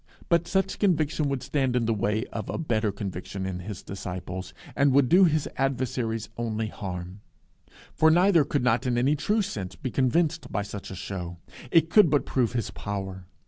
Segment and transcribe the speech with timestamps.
[0.29, 4.51] But such conviction would stand in the way of a better conviction in his disciples,
[4.75, 7.21] and would do his adversaries only harm.
[7.93, 11.37] For neither could not in any true sense be convinced by such a show:
[11.69, 13.27] it could but prove his power.